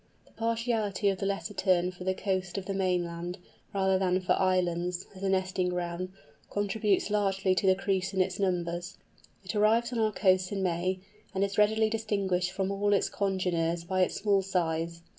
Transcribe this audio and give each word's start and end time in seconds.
The 0.25 0.31
partiality 0.31 1.09
of 1.09 1.19
the 1.19 1.27
Lesser 1.27 1.53
Tern 1.53 1.91
for 1.91 2.05
the 2.05 2.15
coast 2.15 2.57
of 2.57 2.65
the 2.65 2.73
mainland, 2.73 3.37
rather 3.71 3.99
than 3.99 4.19
for 4.19 4.31
islands, 4.33 5.05
as 5.13 5.21
a 5.21 5.29
nesting 5.29 5.69
ground, 5.69 6.09
contributes 6.49 7.11
largely 7.11 7.53
to 7.53 7.67
the 7.67 7.75
decrease 7.75 8.11
in 8.11 8.19
its 8.19 8.39
numbers. 8.39 8.97
It 9.43 9.53
arrives 9.53 9.93
on 9.93 9.99
our 9.99 10.11
coasts 10.11 10.51
in 10.51 10.63
May, 10.63 11.01
and 11.35 11.43
is 11.43 11.59
readily 11.59 11.87
distinguished 11.87 12.49
from 12.49 12.71
all 12.71 12.93
its 12.93 13.09
congeners 13.09 13.83
by 13.83 14.01
its 14.01 14.15
small 14.15 14.41
size. 14.41 15.03